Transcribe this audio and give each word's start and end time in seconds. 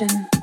Passion. 0.00 0.39